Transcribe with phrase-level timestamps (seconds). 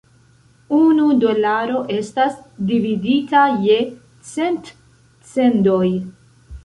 [0.75, 2.39] Unu dolaro estas
[2.71, 3.77] dividita je
[4.31, 4.73] cent
[5.35, 5.85] "cendoj".